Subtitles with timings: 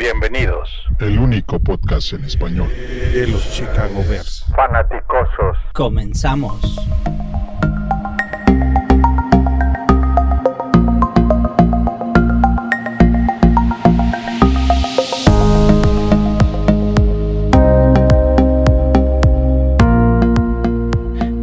[0.00, 0.70] Bienvenidos.
[0.98, 2.70] El único podcast en español
[3.12, 4.46] de los Chicago Bears.
[4.56, 5.58] Fanaticosos.
[5.74, 6.58] Comenzamos.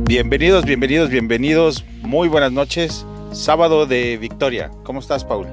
[0.07, 1.85] Bienvenidos, bienvenidos, bienvenidos.
[2.01, 3.05] Muy buenas noches.
[3.33, 4.71] Sábado de victoria.
[4.83, 5.45] ¿Cómo estás, Paul?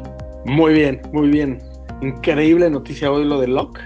[0.47, 1.74] Muy bien, muy bien.
[2.05, 3.81] Increíble noticia hoy lo de Locke.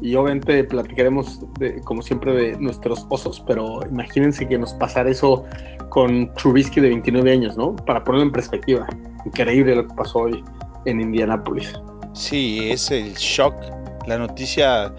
[0.00, 5.44] Y obviamente platicaremos, de, como siempre, de nuestros osos, pero imagínense que nos pasara eso
[5.88, 7.74] con Trubisky de 29 años, ¿no?
[7.74, 8.86] Para ponerlo en perspectiva.
[9.24, 10.44] Increíble lo que pasó hoy
[10.84, 11.72] en Indianápolis.
[12.12, 13.54] Sí, es el shock,
[14.06, 14.92] la noticia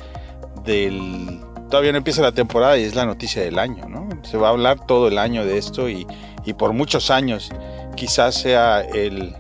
[0.66, 1.40] del...
[1.70, 4.10] Todavía no empieza la temporada y es la noticia del año, ¿no?
[4.24, 6.08] Se va a hablar todo el año de esto y,
[6.46, 7.52] y por muchos años.
[7.96, 9.36] Quizás sea el,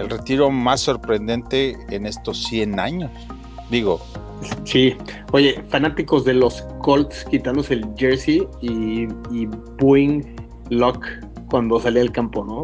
[0.00, 3.10] el retiro más sorprendente en estos 100 años.
[3.70, 4.00] Digo.
[4.64, 4.96] Sí,
[5.32, 9.46] oye, fanáticos de los Colts quitándose el jersey y, y
[9.78, 10.34] booing
[10.70, 11.06] Lock
[11.50, 12.62] cuando salía al campo, ¿no?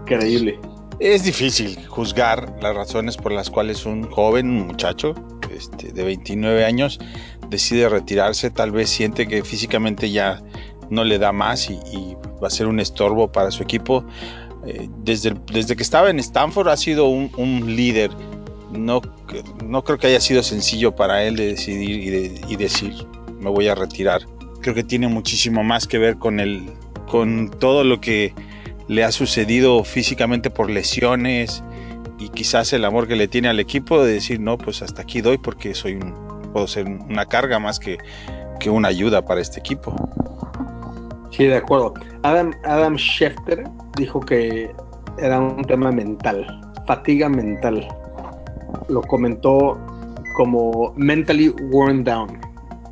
[0.00, 0.58] Increíble.
[0.98, 5.14] Es difícil juzgar las razones por las cuales un joven, un muchacho
[5.54, 6.98] este, de 29 años
[7.48, 8.50] decide retirarse.
[8.50, 10.42] Tal vez siente que físicamente ya
[10.90, 14.04] no le da más y, y va a ser un estorbo para su equipo.
[14.66, 18.10] Eh, desde, desde que estaba en Stanford ha sido un, un líder.
[18.72, 19.00] No,
[19.64, 22.94] no, creo que haya sido sencillo para él de decidir y, de, y, decir
[23.40, 24.22] me voy a retirar.
[24.60, 26.66] Creo que tiene muchísimo más que ver con, el,
[27.10, 28.34] con todo lo que
[28.88, 31.62] le ha sucedido físicamente por lesiones
[32.18, 35.20] y quizás el amor que le tiene al equipo de decir no, pues hasta aquí
[35.20, 36.14] doy porque soy un,
[36.52, 37.98] puedo ser una carga más que,
[38.58, 39.94] que una ayuda para este equipo.
[41.30, 41.94] Sí, de acuerdo.
[42.22, 43.64] Adam, Adam Schefter
[43.96, 44.70] dijo que
[45.18, 46.46] era un tema mental,
[46.86, 47.86] fatiga mental.
[48.88, 49.78] Lo comentó
[50.36, 52.40] como mentally worn down.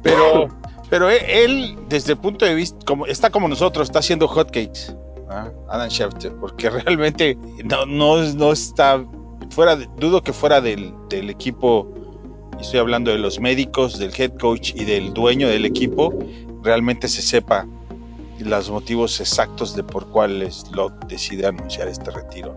[0.03, 0.48] Pero,
[0.91, 4.95] pero él, desde el punto de vista, como, está como nosotros, está haciendo hotcakes.
[5.31, 5.49] ¿ah?
[5.69, 9.05] Adam Schefter, porque realmente no, no, no está
[9.50, 11.89] fuera, dudo que fuera del, del equipo,
[12.60, 16.12] estoy hablando de los médicos, del head coach y del dueño del equipo,
[16.62, 17.66] realmente se sepa
[18.44, 22.54] los motivos exactos de por cuáles Locke decide anunciar este retiro.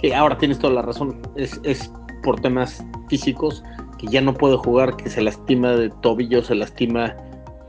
[0.00, 1.20] Sí, ahora tienes toda la razón.
[1.36, 1.90] Es, es,
[2.22, 3.62] por temas físicos
[3.98, 7.16] que ya no puede jugar, que se lastima de tobillo, se lastima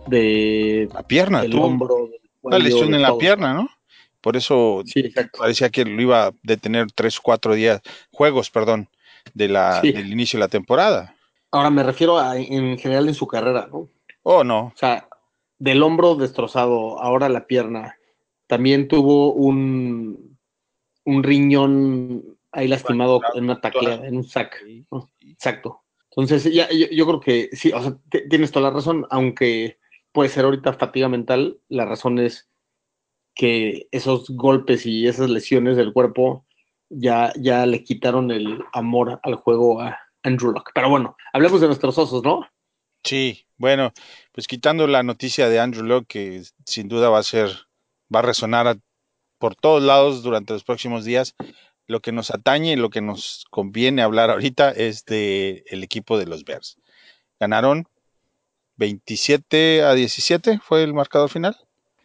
[0.08, 2.10] de la pierna, del tú, hombro,
[2.42, 3.70] una lesión en la pierna, ¿no?
[4.22, 7.82] Por eso sí, parecía que lo iba a detener tres, cuatro días,
[8.12, 8.88] juegos, perdón,
[9.34, 9.92] de la, sí.
[9.92, 11.16] del inicio de la temporada.
[11.52, 13.90] Ahora me refiero a, en general en su carrera, ¿no?
[14.24, 14.68] Oh, no.
[14.68, 15.08] O sea,
[15.64, 17.96] del hombro destrozado, ahora la pierna.
[18.48, 20.38] También tuvo un,
[21.06, 24.62] un riñón ahí lastimado bueno, en una tacleada, en un sac.
[25.22, 25.84] Exacto.
[26.10, 27.98] Entonces, ya, yo, yo, creo que sí, o sea,
[28.30, 29.80] tienes toda la razón, aunque
[30.12, 32.50] puede ser ahorita fatiga mental, la razón es
[33.34, 36.46] que esos golpes y esas lesiones del cuerpo
[36.90, 40.72] ya, ya le quitaron el amor al juego a Andrew Locke.
[40.76, 42.46] Pero bueno, hablemos de nuestros osos, ¿no?
[43.02, 43.94] Sí, bueno,
[44.34, 47.48] pues quitando la noticia de Andrew Locke, que sin duda va a ser,
[48.14, 48.76] va a resonar a,
[49.38, 51.34] por todos lados durante los próximos días,
[51.88, 56.20] lo que nos atañe y lo que nos conviene hablar ahorita es de el equipo
[56.20, 56.76] de los Bears.
[57.40, 57.88] Ganaron
[58.76, 61.56] 27 a 17, fue el marcador final.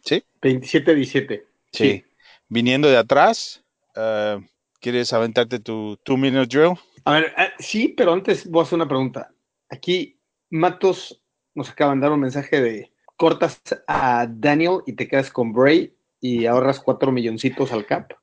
[0.05, 0.23] ¿Sí?
[0.41, 1.45] 27 a 17.
[1.73, 1.83] Sí.
[1.83, 2.05] sí.
[2.47, 3.65] Viniendo de atrás,
[3.97, 4.41] uh,
[4.79, 6.75] ¿quieres aventarte tu two minute drill?
[7.03, 9.33] A ver, uh, sí, pero antes voy a hacer una pregunta.
[9.69, 10.15] Aquí
[10.49, 11.21] Matos
[11.55, 15.93] nos acaba de dar un mensaje de cortas a Daniel y te quedas con Bray
[16.21, 18.13] y ahorras cuatro milloncitos al cap.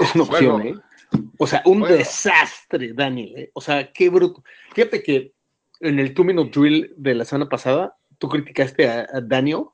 [0.00, 0.82] Es una opción, bueno, ¿eh?
[1.38, 1.96] O sea, un bueno.
[1.96, 3.32] desastre, Daniel.
[3.36, 3.50] ¿eh?
[3.54, 4.42] O sea, qué bruto.
[4.74, 5.32] Fíjate que
[5.80, 9.64] en el two minute drill de la semana pasada, tú criticaste a, a Daniel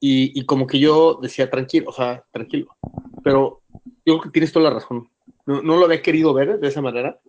[0.00, 2.76] y, y, como que yo decía tranquilo, o sea, tranquilo.
[3.22, 3.62] Pero
[4.04, 5.10] yo creo que tienes toda la razón.
[5.46, 7.20] No, no lo había querido ver de esa manera,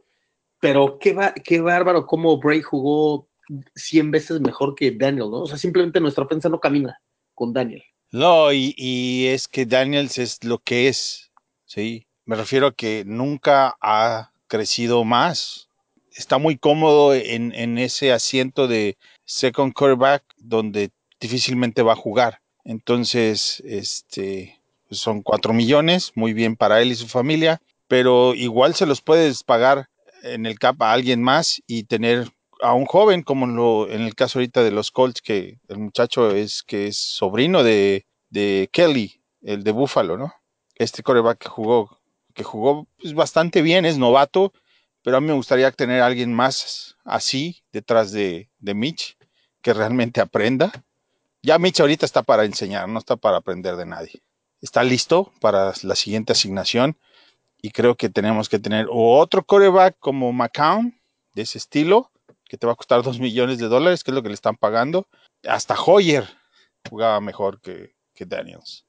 [0.60, 3.29] pero qué, va, qué bárbaro cómo Bray jugó
[3.76, 5.42] 100 veces mejor que Daniel, ¿no?
[5.42, 7.00] O sea, simplemente nuestra ofensa no camina
[7.34, 7.84] con Daniel.
[8.12, 11.32] No, y, y, es que Daniels es lo que es,
[11.66, 12.08] ¿sí?
[12.26, 15.70] Me refiero a que nunca ha crecido más.
[16.12, 22.42] Está muy cómodo en, en ese asiento de second quarterback donde difícilmente va a jugar.
[22.64, 28.76] Entonces, este, pues son cuatro millones, muy bien para él y su familia, pero igual
[28.76, 29.90] se los puedes pagar
[30.24, 32.30] en el cap a alguien más y tener
[32.62, 36.32] a un joven, como lo, en el caso ahorita de los Colts, que el muchacho
[36.32, 40.34] es que es sobrino de, de Kelly, el de Buffalo, ¿no?
[40.76, 42.00] Este coreback que jugó,
[42.34, 44.54] que jugó pues, bastante bien, es novato,
[45.04, 49.18] pero a mí me gustaría tener a alguien más así detrás de, de Mitch,
[49.62, 50.72] que realmente aprenda.
[51.42, 54.22] Ya Mitch ahorita está para enseñar, no está para aprender de nadie.
[54.62, 56.98] Está listo para la siguiente asignación
[57.62, 61.00] y creo que tenemos que tener otro coreback como McCown,
[61.34, 62.12] de ese estilo,
[62.50, 64.58] que te va a costar dos millones de dólares, que es lo que le están
[64.58, 65.08] pagando.
[65.48, 66.26] Hasta Hoyer
[66.90, 68.86] jugaba mejor que, que Daniels.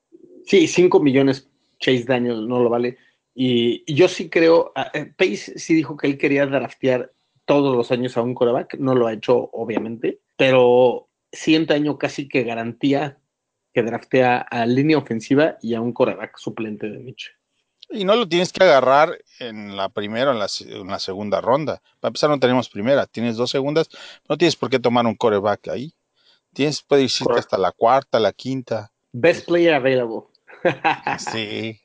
[0.47, 1.49] Sí, 5 millones
[1.79, 2.99] Chase Daniel no lo vale.
[3.35, 7.13] Y, yo sí creo, uh, Pace sí dijo que él quería draftear
[7.45, 12.29] todos los años a un coreback, no lo ha hecho obviamente, pero siguiente año casi
[12.29, 13.19] que garantía
[13.73, 17.33] que draftea a línea ofensiva y a un coreback suplente de Mitch.
[17.91, 21.41] Y no lo tienes que agarrar en la primera o en la, en la, segunda
[21.41, 21.83] ronda.
[21.99, 23.89] Para empezar, no tenemos primera, tienes dos segundas,
[24.29, 25.93] no tienes por qué tomar un coreback ahí.
[26.53, 28.93] Tienes, puedes irte hasta la cuarta, la quinta.
[29.13, 30.23] Best player available.
[31.19, 31.81] sí,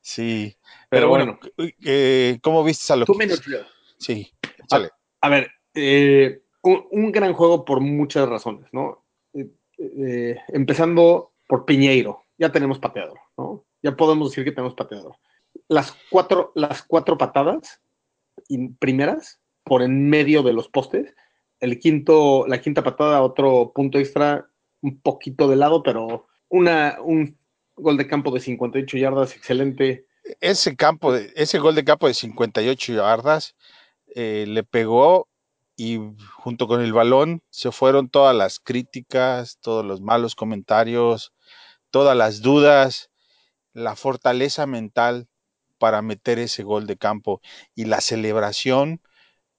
[0.00, 0.56] sí.
[0.88, 3.12] Pero, Pero bueno, bueno eh, ¿cómo viste a lo que...
[3.12, 3.66] minutes drill.
[3.98, 4.32] Sí.
[4.70, 4.88] A,
[5.20, 9.04] a ver, eh, un, un, gran juego por muchas razones, ¿no?
[9.34, 13.64] Eh, eh, empezando por Piñeiro, ya tenemos pateador, ¿no?
[13.82, 15.16] Ya podemos decir que tenemos pateador.
[15.68, 17.80] Las cuatro, las cuatro patadas
[18.78, 21.14] primeras por en medio de los postes,
[21.60, 24.48] el quinto, la quinta patada, otro punto extra,
[24.80, 27.36] un poquito de lado, pero una, un
[27.74, 30.06] gol de campo de 58 yardas, excelente.
[30.40, 33.56] Ese campo, ese gol de campo de 58 yardas
[34.14, 35.28] eh, le pegó
[35.76, 36.00] y
[36.34, 41.32] junto con el balón se fueron todas las críticas, todos los malos comentarios,
[41.90, 43.10] todas las dudas,
[43.72, 45.28] la fortaleza mental
[45.78, 47.40] para meter ese gol de campo
[47.74, 49.00] y la celebración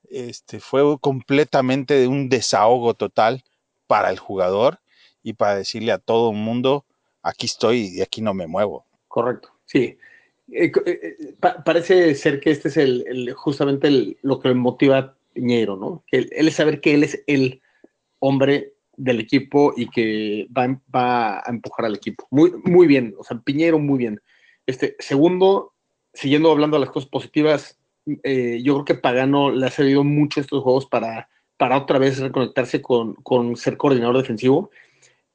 [0.10, 3.44] este, fue completamente un desahogo total
[3.88, 4.80] para el jugador
[5.24, 6.86] y para decirle a todo el mundo,
[7.22, 8.86] aquí estoy y aquí no me muevo.
[9.08, 9.98] Correcto, sí.
[10.52, 14.98] Eh, eh, pa parece ser que este es el, el justamente el, lo que motiva
[14.98, 16.04] a Piñero, ¿no?
[16.12, 17.62] Él, es saber que él es el
[18.20, 22.26] hombre del equipo y que va, va, a empujar al equipo.
[22.32, 24.22] Muy, muy bien, o sea, Piñero muy bien.
[24.66, 25.74] Este, segundo,
[26.18, 27.80] siguiendo hablando de las cosas positivas,
[28.24, 32.18] eh, yo creo que Pagano le ha servido mucho estos juegos para, para otra vez
[32.18, 34.72] reconectarse con, con ser coordinador defensivo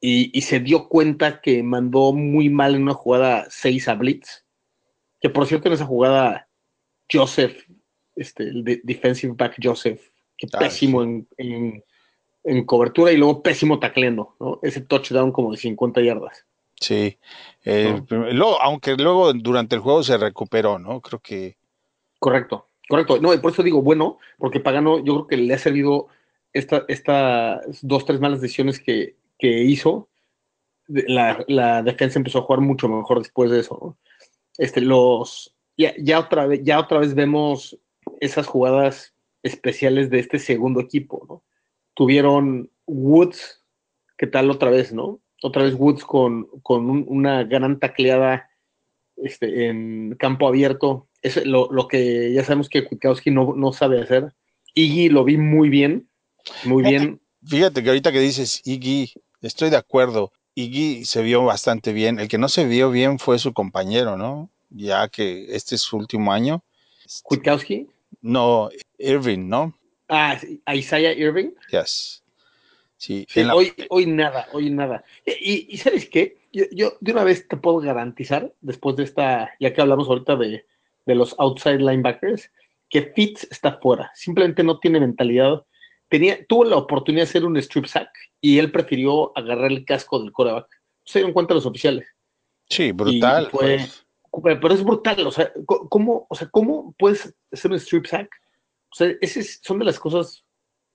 [0.00, 4.44] y, y, se dio cuenta que mandó muy mal en una jugada 6 a Blitz,
[5.20, 6.48] que por cierto en esa jugada
[7.10, 7.62] Joseph,
[8.16, 10.02] este, el de, defensive back Joseph,
[10.36, 14.58] que ah, pésimo en, en, cobertura y luego pésimo tacleando, ¿no?
[14.62, 16.44] Ese touchdown como de 50 yardas.
[16.82, 17.16] Sí,
[17.64, 18.32] eh, ¿no?
[18.32, 21.00] luego, aunque luego durante el juego se recuperó, ¿no?
[21.00, 21.56] Creo que...
[22.18, 23.20] Correcto, correcto.
[23.20, 26.08] No, por eso digo bueno, porque Pagano yo creo que le ha servido
[26.52, 30.08] estas esta dos, tres malas decisiones que, que hizo.
[30.88, 33.96] La, la, defensa empezó a jugar mucho mejor después de eso, ¿no?
[34.58, 37.78] Este, los, ya, ya, otra vez, ya otra vez vemos
[38.20, 39.14] esas jugadas
[39.44, 41.44] especiales de este segundo equipo, ¿no?
[41.94, 43.62] Tuvieron Woods,
[44.18, 45.20] ¿qué tal otra vez, no?
[45.42, 48.48] Otra vez Woods con, con un, una gran tacleada
[49.16, 51.08] este, en campo abierto.
[51.20, 54.32] Es lo, lo que ya sabemos que Kwiatkowski no, no sabe hacer.
[54.74, 56.08] Iggy lo vi muy bien,
[56.64, 57.20] muy bien.
[57.44, 60.32] Fíjate que ahorita que dices Iggy, estoy de acuerdo.
[60.54, 62.18] Iggy se vio bastante bien.
[62.18, 64.50] El que no se vio bien fue su compañero, ¿no?
[64.70, 66.62] Ya que este es su último año.
[67.24, 67.88] ¿Kwiatkowski?
[68.20, 69.74] No, Irving, ¿no?
[70.08, 70.38] Ah,
[70.72, 71.50] Isaiah Irving.
[71.70, 72.21] Yes.
[73.02, 73.56] Sí, sí la...
[73.56, 75.02] hoy, hoy nada, hoy nada.
[75.26, 76.36] Y, y ¿sabes qué?
[76.52, 80.36] Yo, yo, de una vez te puedo garantizar, después de esta, ya que hablamos ahorita
[80.36, 80.64] de,
[81.04, 82.48] de los outside linebackers,
[82.88, 84.12] que Fitz está fuera.
[84.14, 85.66] Simplemente no tiene mentalidad.
[86.08, 88.08] Tenía, tuvo la oportunidad de hacer un strip sack
[88.40, 90.68] y él prefirió agarrar el casco del coreback.
[91.04, 92.06] Se dieron cuenta los oficiales.
[92.68, 93.48] Sí, brutal.
[93.50, 94.06] Fue, pues.
[94.44, 98.30] Pero es brutal, o sea, ¿cómo, o sea, ¿cómo puedes hacer un strip sack?
[98.92, 100.44] O sea, esas son de las cosas,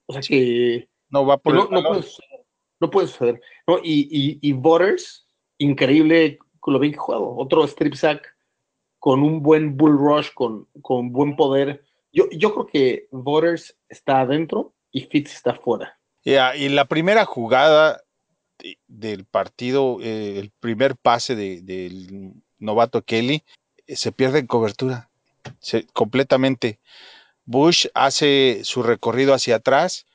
[0.06, 2.46] o sea, que no va por no, no, puede suceder,
[2.80, 3.42] no puede suceder.
[3.68, 3.80] ¿no?
[3.80, 6.40] Y, y, y Butters, increíble
[6.72, 7.36] lo bien que jugado.
[7.36, 8.36] Otro strip sack
[9.00, 11.84] con un buen bull rush, con, con buen poder.
[12.12, 15.98] Yo, yo creo que Butters está adentro y Fitz está fuera.
[16.24, 18.04] Yeah, y la primera jugada
[18.58, 23.44] de, del partido, eh, el primer pase del de, novato Kelly,
[23.86, 25.10] eh, se pierde en cobertura.
[25.60, 26.80] Se, completamente.
[27.46, 30.06] Bush hace su recorrido hacia atrás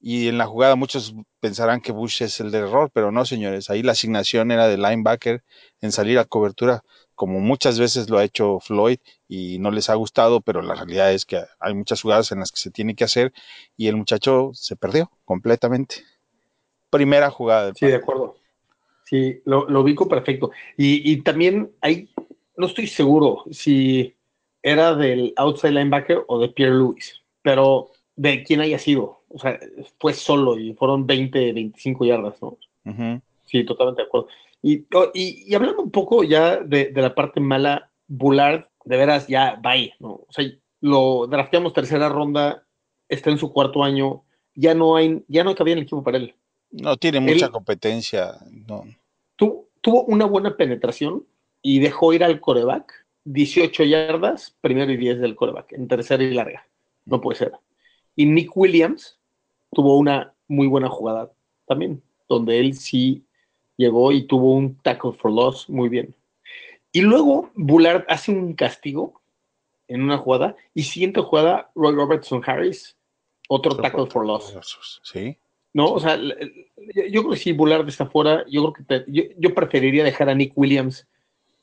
[0.00, 3.70] y en la jugada muchos pensarán que Bush es el de error, pero no, señores.
[3.70, 5.44] Ahí la asignación era de linebacker
[5.80, 6.82] en salir a cobertura,
[7.14, 11.12] como muchas veces lo ha hecho Floyd y no les ha gustado, pero la realidad
[11.12, 13.32] es que hay muchas jugadas en las que se tiene que hacer
[13.76, 15.96] y el muchacho se perdió completamente.
[16.90, 17.66] Primera jugada.
[17.66, 18.36] Del sí, de acuerdo.
[19.04, 20.50] Sí, lo, lo ubico perfecto.
[20.76, 22.10] Y, y también hay,
[22.56, 24.16] no estoy seguro si
[24.62, 27.22] era del outside linebacker o de Pierre Lewis.
[27.42, 29.19] pero de quién haya sido.
[29.32, 29.58] O sea,
[29.98, 32.58] fue solo y fueron 20, 25 yardas, ¿no?
[33.46, 34.28] Sí, totalmente de acuerdo.
[34.62, 38.96] Y, oh, y, y hablando un poco ya de, de la parte mala, Bullard, de
[38.96, 40.10] veras, ya, bye, ¿no?
[40.10, 40.44] O sea,
[40.80, 42.64] lo drafteamos tercera ronda,
[43.08, 46.18] está en su cuarto año, ya no hay, ya no cabía en el equipo para
[46.18, 46.34] él.
[46.72, 48.34] No tiene mucha Él- competencia.
[48.66, 48.84] No.
[49.36, 51.24] Tu- tuvo una buena penetración
[51.62, 52.92] y dejó ir al coreback
[53.24, 56.66] 18 yardas, primero y 10 del coreback, en tercera y larga.
[57.06, 57.52] No puede ser.
[58.16, 59.18] Y Nick Williams
[59.72, 61.30] tuvo una muy buena jugada
[61.66, 63.24] también, donde él sí
[63.76, 66.14] llegó y tuvo un tackle for loss muy bien.
[66.92, 69.20] Y luego Bullard hace un castigo
[69.88, 72.96] en una jugada y siguiente jugada Roy Robertson Harris,
[73.48, 74.52] otro tackle for loss.
[75.04, 75.36] Sí.
[75.72, 79.22] No, o sea, yo creo que si Bullard está fuera, yo creo que te- yo,
[79.38, 81.06] yo preferiría dejar a Nick Williams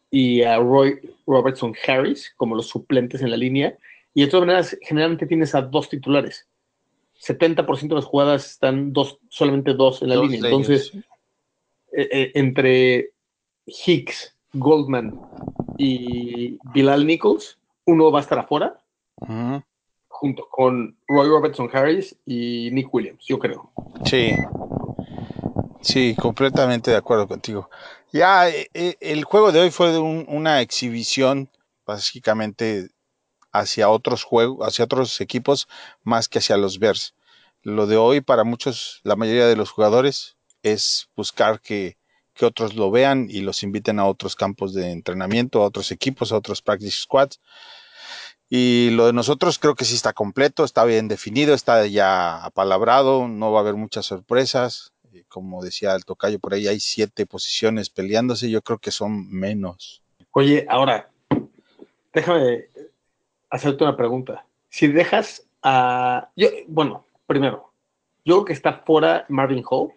[0.10, 3.78] y a Roy Robertson Harris como los suplentes en la línea.
[4.14, 6.48] Y de todas maneras, generalmente tienes a dos titulares.
[7.20, 10.40] 70% de las jugadas están dos, solamente dos en la Dos línea.
[10.40, 10.94] Entonces,
[11.92, 13.12] eh, eh, entre
[13.66, 15.20] Hicks, Goldman
[15.78, 18.80] y Bilal Nichols, uno va a estar afuera,
[20.08, 23.72] junto con Roy Robertson Harris y Nick Williams, yo creo.
[24.04, 24.34] Sí.
[25.82, 27.70] Sí, completamente de acuerdo contigo.
[28.12, 31.50] Ya, eh, eh, el juego de hoy fue de un- una exhibición,
[31.86, 32.90] básicamente,
[33.60, 35.68] hacia otros juegos, hacia otros equipos,
[36.04, 37.14] más que hacia los Bears.
[37.64, 41.98] Lo de hoy, para muchos, la mayoría de los jugadores, es buscar que,
[42.34, 46.32] que otros lo vean y los inviten a otros campos de entrenamiento, a otros equipos,
[46.32, 47.40] a otros practice squads.
[48.50, 53.28] Y lo de nosotros creo que sí está completo, está bien definido, está ya apalabrado,
[53.28, 54.94] no va a haber muchas sorpresas.
[55.12, 59.30] Eh, Como decía el tocayo, por ahí hay siete posiciones peleándose, yo creo que son
[59.30, 60.02] menos.
[60.32, 61.10] Oye, ahora,
[62.14, 62.68] déjame
[63.50, 64.46] hacerte una pregunta.
[64.70, 66.30] Si dejas a...
[66.36, 67.72] Yo, bueno, primero,
[68.26, 69.92] yo creo que está fuera Marvin Hall,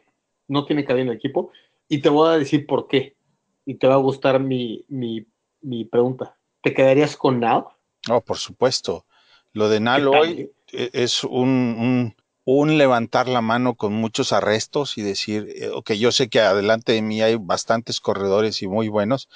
[0.48, 1.50] no tiene cabida en el equipo,
[1.88, 3.16] y te voy a decir por qué.
[3.64, 5.26] Y te va a gustar mi, mi,
[5.60, 6.36] mi pregunta.
[6.62, 7.68] ¿Te quedarías con Now?
[8.08, 9.04] No, por supuesto.
[9.52, 10.52] Lo de ¿Qué Nal hoy eh?
[10.72, 15.92] eh, es un, un, un levantar la mano con muchos arrestos y decir, eh, ok,
[15.92, 19.28] yo sé que adelante de mí hay bastantes corredores y muy buenos,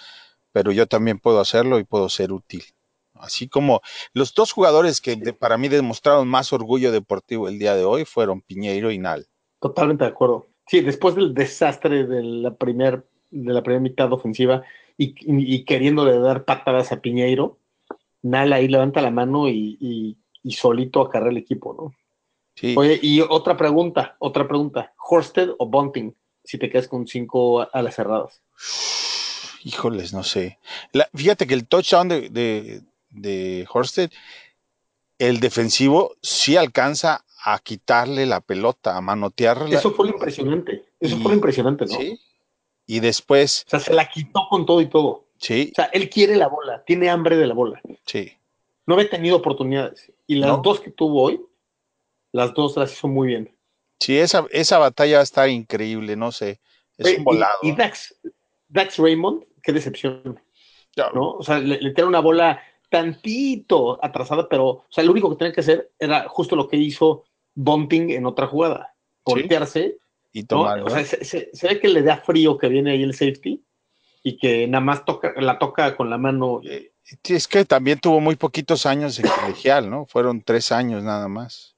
[0.53, 2.65] pero yo también puedo hacerlo y puedo ser útil.
[3.15, 3.81] Así como
[4.13, 8.05] los dos jugadores que de- para mí demostraron más orgullo deportivo el día de hoy
[8.05, 9.27] fueron Piñeiro y Nal.
[9.61, 10.47] Totalmente de acuerdo.
[10.67, 14.63] Sí, después del desastre de la primer, de la primera mitad ofensiva
[14.99, 17.59] y, y, y queriéndole dar patadas a Piñeiro,
[18.23, 20.17] Nala ahí levanta la mano y,
[20.51, 21.95] solito acarrea el equipo, ¿no?
[22.57, 24.95] Sí, Oye, y otra pregunta, otra pregunta.
[25.09, 26.15] ¿Horsted o Bunting?
[26.45, 28.43] Si te quedas con cinco a, a las cerradas.
[29.63, 30.59] híjoles, no sé.
[30.93, 32.83] La- fíjate que el touchdown de, de,
[33.15, 34.11] de Horsted,
[35.19, 39.79] el defensivo sí alcanza a quitarle la pelota, a manotearla.
[39.79, 40.85] Eso fue lo impresionante.
[41.01, 41.97] Eso Y- fue lo impresionante, ¿no?
[41.97, 42.19] Sí.
[42.87, 45.25] Y después, O sea, se la quitó con todo y todo.
[45.39, 47.81] sí, O sea, él quiere la bola, tiene hambre de la bola.
[48.07, 48.33] sí.
[48.87, 50.13] No había tenido oportunidades.
[50.27, 50.57] Y las No.
[50.59, 51.41] dos que tuvo hoy,
[52.33, 53.57] las dos las hizo muy bien.
[53.99, 56.61] Sí, esa, esa batalla va a estar increíble, no sé.
[56.99, 57.55] Es un volado.
[57.63, 58.15] Y, y Dax,
[58.69, 60.39] Dax Raymond, qué decepción,
[60.95, 61.31] Ya, ¿no?
[61.33, 62.61] O sea, le, le tira una bola
[62.95, 66.77] tantito atrasada, pero, o sea, lo único que tenía que hacer era justo lo que
[66.77, 67.25] hizo
[67.55, 68.95] Bunting en otra jugada.
[69.25, 69.99] Voltearse,
[70.33, 70.47] y ¿no?
[70.49, 70.83] tomar.
[70.83, 73.63] O sea, se, se- se ve que le da frío que viene ahí el safety
[74.23, 76.61] y que nada más toca, la toca con la mano.
[76.65, 80.07] Eh, sí, es que también tuvo muy poquitos años en colegial, ¿no?
[80.07, 81.75] Fueron tres años nada más.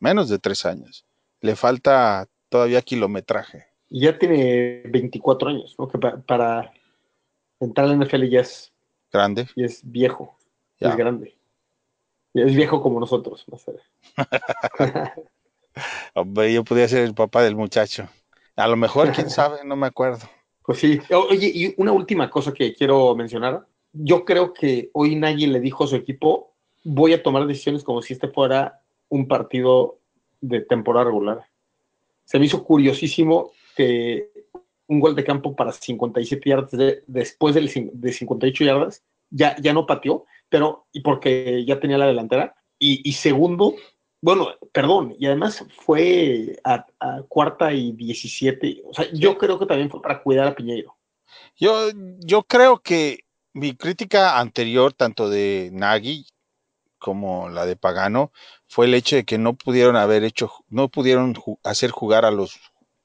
[0.00, 1.04] Menos de tres años.
[1.40, 3.66] Le falta todavía kilometraje.
[3.88, 5.88] Y ya tiene 24 años, ¿no?
[5.88, 6.72] Que pa- para
[7.60, 8.72] entrar a la NFL ya es,
[9.12, 9.48] Grande.
[9.56, 10.35] ya es viejo,
[10.80, 11.36] ya es grande.
[12.34, 13.44] Es viejo como nosotros.
[13.50, 13.72] no sé.
[16.14, 18.08] Hombre, yo podía ser el papá del muchacho.
[18.56, 20.28] A lo mejor, quién sabe, no me acuerdo.
[20.64, 20.98] Pues sí.
[21.30, 23.66] Oye, y una última cosa que quiero mencionar.
[23.92, 26.54] Yo creo que hoy nadie le dijo a su equipo,
[26.84, 29.98] voy a tomar decisiones como si este fuera un partido
[30.40, 31.46] de temporada regular.
[32.24, 34.30] Se me hizo curiosísimo que
[34.88, 39.72] un gol de campo para 57 yardas de- después del de 58 yardas ya, ya
[39.72, 42.54] no pateó, pero y porque ya tenía la delantera.
[42.78, 43.74] Y, y segundo,
[44.20, 48.82] bueno, perdón, y además fue a, a cuarta y 17.
[48.86, 50.96] O sea, yo creo que también fue para cuidar a Piñeiro.
[51.56, 53.20] Yo, yo creo que
[53.52, 56.26] mi crítica anterior, tanto de Nagy
[56.98, 58.32] como la de Pagano,
[58.68, 62.30] fue el hecho de que no pudieron haber hecho, no pudieron ju- hacer jugar a
[62.30, 62.58] los,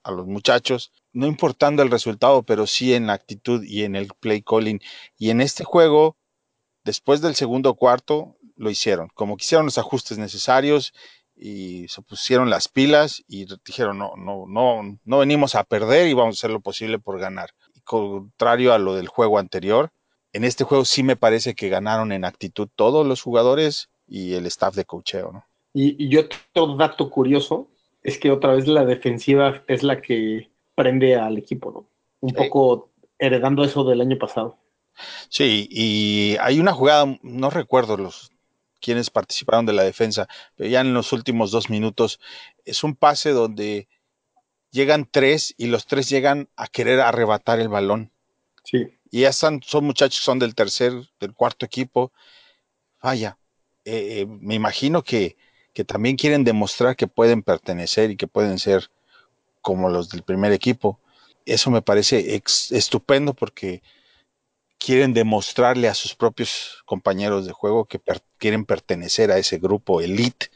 [0.03, 4.10] a los muchachos, no importando el resultado, pero sí en la actitud y en el
[4.19, 4.79] play calling.
[5.17, 6.17] Y en este juego,
[6.83, 10.93] después del segundo cuarto, lo hicieron, como que hicieron los ajustes necesarios
[11.35, 16.13] y se pusieron las pilas y dijeron, no, no, no, no venimos a perder y
[16.13, 17.50] vamos a hacer lo posible por ganar.
[17.73, 19.91] Y contrario a lo del juego anterior,
[20.33, 24.45] en este juego sí me parece que ganaron en actitud todos los jugadores y el
[24.45, 25.45] staff de cocheo, ¿no?
[25.73, 27.69] Y, y otro dato curioso
[28.03, 31.88] es que otra vez la defensiva es la que prende al equipo, ¿no?
[32.19, 34.57] Un poco heredando eso del año pasado.
[35.29, 38.31] Sí, y hay una jugada, no recuerdo los
[38.79, 42.20] quienes participaron de la defensa, pero ya en los últimos dos minutos
[42.65, 43.88] es un pase donde
[44.72, 48.12] llegan tres y los tres llegan a querer arrebatar el balón.
[48.63, 48.98] Sí.
[49.12, 52.12] Y ya están, son muchachos, son del tercer, del cuarto equipo.
[53.01, 53.38] Vaya,
[53.86, 55.36] eh, me imagino que,
[55.74, 58.89] que también quieren demostrar que pueden pertenecer y que pueden ser
[59.62, 61.00] como los del primer equipo.
[61.46, 63.81] Eso me parece ex- estupendo porque
[64.83, 70.01] quieren demostrarle a sus propios compañeros de juego que per- quieren pertenecer a ese grupo
[70.01, 70.47] elite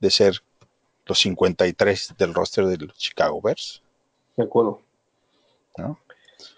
[0.00, 0.42] de ser
[1.06, 3.82] los 53 del roster de los Chicago Bears.
[4.36, 4.80] De acuerdo.
[5.76, 5.98] ¿no?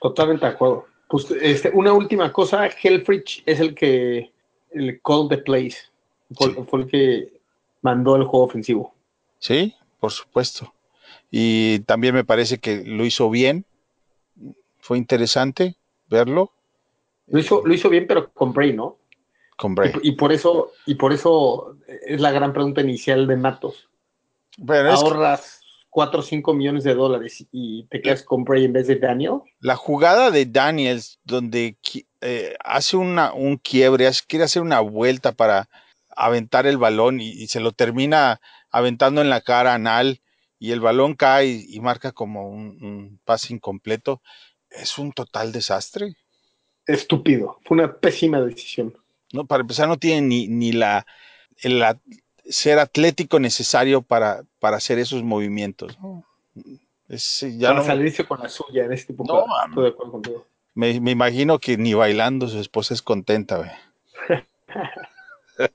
[0.00, 0.86] Totalmente de acuerdo.
[1.08, 4.32] Pues, este, una última cosa, Helfrich es el que
[4.70, 5.90] el call the plays.
[6.34, 6.56] Fue, Sí.
[6.68, 7.40] fue el que
[7.82, 8.94] mandó el juego ofensivo.
[9.38, 10.72] Sí, por supuesto.
[11.30, 13.64] Y también me parece que lo hizo bien.
[14.78, 15.76] Fue interesante
[16.08, 16.52] verlo
[17.28, 18.98] Lo hizo, lo hizo bien, pero con Bray, ¿no?
[19.56, 19.92] con Bray.
[20.02, 23.88] Y, y por eso, y por eso es la gran pregunta inicial de Matos.
[24.58, 28.64] Bueno, es que Ahorras 4 o 5 millones de dólares y te quedas con Bray
[28.66, 29.40] en vez de Daniel.
[29.60, 31.76] la jugada de Daniels, donde
[32.20, 35.68] eh, hace una, un quiebre, hace- quiere hacer una vuelta para
[36.10, 38.40] aventar el balón y, y se lo termina
[38.70, 40.20] aventando en la cara a Nal
[40.58, 44.22] y el balón cae y, y marca como un, un pase incompleto.
[44.70, 46.16] Es un total desastre.
[46.86, 47.58] Estúpido.
[47.64, 48.96] Fue una pésima decisión.
[49.32, 49.44] ¿no?
[49.44, 51.06] Para empezar, no tiene ni, ni la,
[51.58, 51.98] el a-
[52.48, 55.98] ser atlético necesario para, para hacer esos movimientos.
[56.00, 56.24] ¿no?
[57.08, 59.24] Es, ya para no- salirse con la suya en este tipo.
[59.26, 59.68] No, man.
[59.70, 60.46] Estoy de acuerdo contigo.
[60.74, 63.56] me, me imagino que ni bailando su esposa es contenta.
[63.58, 63.70] güey.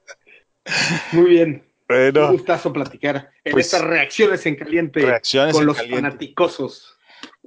[1.12, 1.50] Muy bien.
[1.90, 6.02] Un Bueno, gustazo platicar en Pues, estas reacciones en caliente reacciones con en los caliente.
[6.02, 6.96] fanaticosos.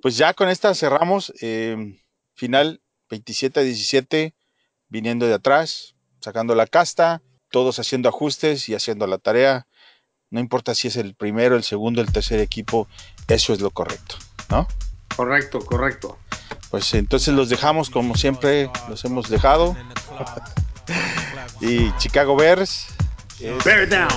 [0.03, 1.33] pues ya con esta cerramos.
[1.41, 1.99] eh,
[2.35, 4.35] final 27 a 17,
[4.89, 9.67] viniendo de atrás, sacando la casta, todos haciendo ajustes y haciendo la tarea.
[10.31, 12.89] No importa si es el primero, el segundo, el tercer equipo,
[13.29, 14.17] eso es lo correcto,
[14.51, 14.67] ¿no?
[15.17, 16.19] Correcto, correcto.
[16.71, 19.77] Pues entonces los dejamos como siempre los hemos dejado.
[21.61, 22.87] y Chicago Bears.
[23.65, 24.09] Bear down.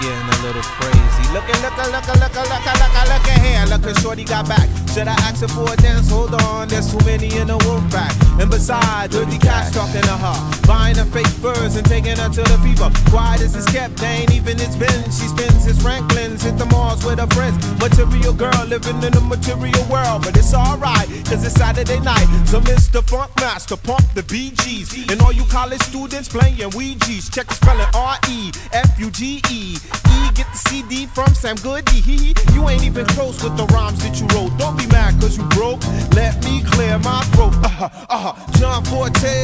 [0.00, 1.32] getting a little crazy.
[1.32, 3.64] Look at, look at, look at, look here.
[3.66, 4.87] Look Shorty got back.
[4.94, 6.10] Should I ask her for a dance?
[6.10, 8.14] Hold on, there's too many in the wolf pack.
[8.40, 12.42] And besides, dirty cats talking to her, buying her fake furs and taking her to
[12.42, 12.90] the fever.
[13.10, 15.02] Quiet as it's kept, they ain't even his bin.
[15.10, 17.58] She spends his Franklins, hit the malls with her friends.
[17.78, 22.26] Material girl living in a material world, but it's alright, cause it's Saturday night.
[22.46, 23.02] So Mr.
[23.02, 25.12] Funk Master, pump the BGs.
[25.12, 27.28] And all you college students playing Ouija's.
[27.28, 29.76] Check the spelling R E F U G E.
[29.76, 32.34] E get the CD from Sam Goody.
[32.54, 34.56] You ain't even close with the rhymes that you wrote.
[34.58, 35.80] Don't be mad cause you broke.
[36.14, 37.54] Let me clear my throat.
[37.64, 38.52] Uh huh, uh huh.
[38.58, 39.34] John Forte.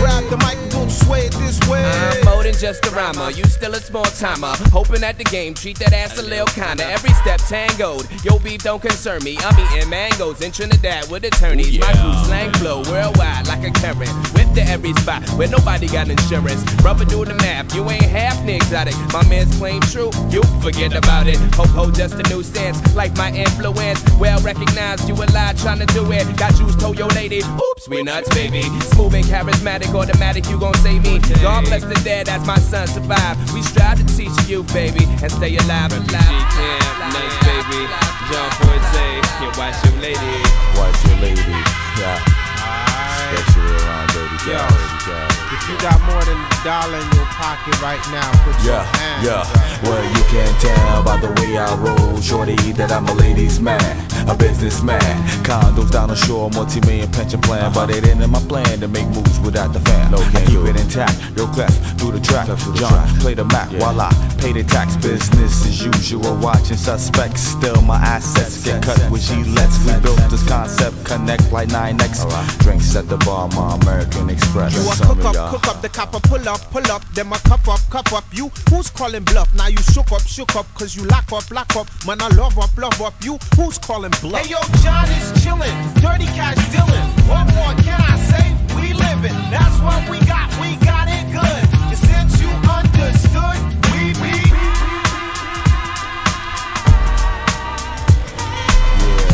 [0.00, 1.84] Grab the mic and don't sway it this way.
[1.84, 3.30] I'm more than just a rhymer.
[3.30, 4.54] You still a small timer.
[4.70, 6.84] Hoping at the game, treat that ass a little kinda.
[6.84, 8.06] Every step tangoed.
[8.24, 9.36] Yo, beef don't concern me.
[9.38, 11.78] I'm eating mangoes in Trinidad with attorneys.
[11.78, 14.12] My crew slang flow worldwide like a current.
[14.34, 16.62] Whip to every spot where nobody got insurance.
[16.82, 17.74] Rubber do the math.
[17.74, 18.94] You ain't half the exotic.
[19.12, 20.10] My man's claim true.
[20.30, 21.36] You forget about it.
[21.56, 22.78] Ho ho, just a new stance.
[22.94, 24.02] Like my influence.
[24.18, 25.08] Well recognized.
[25.08, 26.24] You a lie trying to do it.
[26.36, 27.40] Got juice, told your lady.
[27.40, 28.62] Oops, we nuts, baby.
[28.94, 30.48] Smooth and charismatic, automatic.
[30.48, 31.18] You gon' save me.
[31.42, 33.36] God bless the dead as my son survive.
[33.52, 35.92] We strive to teach you, baby, and stay alive.
[35.92, 37.82] alive, camp, nuts, baby.
[38.30, 39.06] John Forte,
[39.42, 40.36] yeah, watch your lady.
[40.76, 41.58] Watch your lady.
[41.98, 42.18] Yeah.
[42.62, 43.38] Alright.
[43.38, 44.91] Especially around dirty Yo.
[45.06, 45.28] Gal.
[45.52, 48.84] If you got more than a dollar in your pocket right now, put your Yeah,
[48.96, 49.42] hands yeah.
[49.42, 49.82] up.
[49.82, 53.82] Well, you can tell by the way I roll, shorty, that I'm a ladies' man,
[54.28, 55.00] a businessman.
[55.44, 59.06] Condos down the shore, multi-million pension plan, but it ain't in my plan to make
[59.08, 60.14] moves without the fam.
[60.14, 62.46] I keep it intact, yo clef through the track.
[62.74, 64.96] John, play the Mac while I pay the tax.
[64.96, 67.40] Business as usual, watching suspects.
[67.42, 69.78] Still, my assets get cut with Gillettes.
[69.84, 72.58] We built this concept, connect like 9X.
[72.60, 74.74] Drinks at the bar, my American Express.
[74.74, 77.66] You I cook up, cook up, the copper pull up, pull up, then I cup
[77.66, 78.24] up, cup up.
[78.32, 79.54] You who's calling bluff?
[79.54, 81.88] Now you shook up, shook up, cause you lock up, lock up.
[82.06, 83.14] Man, I love up, love up.
[83.24, 84.44] You who's calling bluff?
[84.44, 87.08] Hey yo, John is chillin', dirty cash dealin'.
[87.28, 88.52] What more can I say?
[88.76, 91.64] We livin', that's what we got, we got it good.
[91.88, 93.60] And since you understood,
[93.96, 94.32] we we.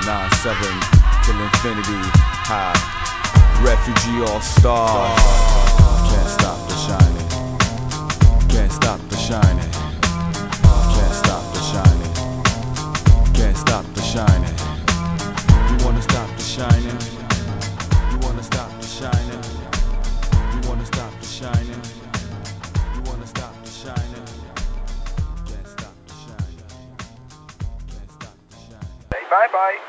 [0.00, 0.99] 9-7
[1.30, 2.00] till infinity.
[2.50, 2.74] High.
[3.62, 5.20] Refugee all stars.
[6.10, 7.28] Can't stop the shining.
[8.48, 9.70] Can't stop the shining.
[10.94, 12.12] Can't stop the shining.
[13.34, 14.54] Can't stop the shining.
[15.70, 16.98] You wanna stop the shining?
[18.10, 19.42] You wanna stop the shining?
[20.52, 21.82] You wanna stop the shining?
[22.94, 24.24] You wanna stop the shining?
[25.46, 26.66] Can't stop the shining.
[27.90, 29.30] Can't stop the shining.
[29.30, 29.79] Bye bye.